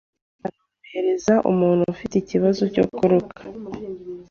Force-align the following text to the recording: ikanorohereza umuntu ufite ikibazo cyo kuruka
ikanorohereza 0.47 1.35
umuntu 1.51 1.83
ufite 1.93 2.13
ikibazo 2.19 2.61
cyo 2.73 2.83
kuruka 2.95 3.39